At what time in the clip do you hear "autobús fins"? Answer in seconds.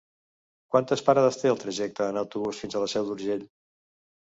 2.23-2.79